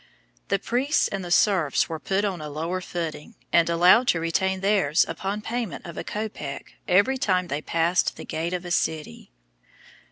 The 0.47 0.57
priests 0.57 1.07
and 1.09 1.23
the 1.23 1.29
serfs 1.29 1.87
were 1.87 1.99
put 1.99 2.25
on 2.25 2.41
a 2.41 2.49
lower 2.49 2.81
footing, 2.81 3.35
and 3.53 3.69
allowed 3.69 4.07
to 4.07 4.19
retain 4.19 4.61
theirs 4.61 5.05
upon 5.07 5.43
payment 5.43 5.85
of 5.85 5.95
a 5.95 6.03
copeck 6.03 6.73
every 6.87 7.19
time 7.19 7.49
they 7.49 7.61
passed 7.61 8.17
the 8.17 8.25
gate 8.25 8.53
of 8.53 8.65
a 8.65 8.71
city. 8.71 9.29